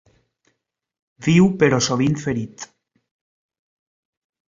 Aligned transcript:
Viu 1.27 1.49
però 1.63 1.79
sovint 1.87 2.17
ferit. 2.21 2.65